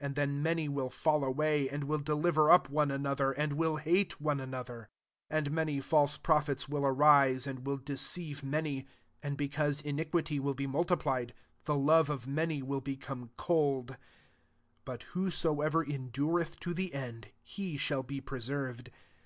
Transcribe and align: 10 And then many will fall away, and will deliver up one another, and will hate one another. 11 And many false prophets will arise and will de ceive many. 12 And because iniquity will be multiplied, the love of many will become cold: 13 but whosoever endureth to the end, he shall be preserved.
10 0.00 0.06
And 0.06 0.14
then 0.14 0.42
many 0.42 0.70
will 0.70 0.88
fall 0.88 1.22
away, 1.22 1.68
and 1.68 1.84
will 1.84 1.98
deliver 1.98 2.50
up 2.50 2.70
one 2.70 2.90
another, 2.90 3.32
and 3.32 3.52
will 3.52 3.76
hate 3.76 4.18
one 4.18 4.40
another. 4.40 4.88
11 5.30 5.48
And 5.48 5.50
many 5.50 5.80
false 5.82 6.16
prophets 6.16 6.66
will 6.66 6.86
arise 6.86 7.46
and 7.46 7.66
will 7.66 7.76
de 7.76 7.94
ceive 7.98 8.42
many. 8.42 8.84
12 9.20 9.20
And 9.24 9.36
because 9.36 9.82
iniquity 9.82 10.40
will 10.40 10.54
be 10.54 10.66
multiplied, 10.66 11.34
the 11.66 11.74
love 11.76 12.08
of 12.08 12.26
many 12.26 12.62
will 12.62 12.80
become 12.80 13.32
cold: 13.36 13.88
13 13.88 13.98
but 14.86 15.02
whosoever 15.12 15.84
endureth 15.84 16.58
to 16.60 16.72
the 16.72 16.94
end, 16.94 17.28
he 17.42 17.76
shall 17.76 18.02
be 18.02 18.18
preserved. 18.22 18.90